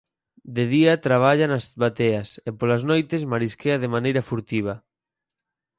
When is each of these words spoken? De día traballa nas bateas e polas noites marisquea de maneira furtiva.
De 0.55 0.63
día 0.73 1.01
traballa 1.07 1.45
nas 1.51 1.65
bateas 1.83 2.29
e 2.47 2.49
polas 2.59 2.83
noites 2.89 3.27
marisquea 3.31 3.77
de 3.83 3.91
maneira 3.95 4.25
furtiva. 4.29 4.73